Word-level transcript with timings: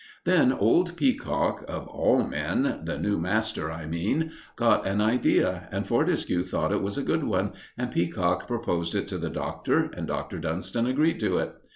Then 0.25 0.51
old 0.51 0.97
Peacock, 0.97 1.63
of 1.67 1.85
all 1.87 2.23
men 2.23 2.79
the 2.83 2.97
new 2.97 3.19
master, 3.19 3.71
I 3.71 3.85
mean 3.85 4.31
got 4.55 4.87
an 4.87 4.99
idea, 4.99 5.67
and 5.71 5.87
Fortescue 5.87 6.41
thought 6.41 6.71
it 6.71 6.81
was 6.81 6.97
a 6.97 7.03
good 7.03 7.23
one, 7.23 7.51
and 7.77 7.91
Peacock 7.91 8.47
proposed 8.47 8.95
it 8.95 9.07
to 9.09 9.19
the 9.19 9.29
Doctor, 9.29 9.91
and 9.95 10.07
Dr. 10.07 10.39
Dunston 10.39 10.87
agreed 10.87 11.19
to 11.19 11.37
it. 11.37 11.53